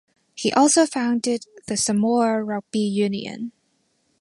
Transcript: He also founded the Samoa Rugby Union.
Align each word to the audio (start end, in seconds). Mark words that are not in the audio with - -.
He 0.33 0.51
also 0.53 0.87
founded 0.87 1.45
the 1.67 1.77
Samoa 1.77 2.43
Rugby 2.43 2.79
Union. 2.79 3.51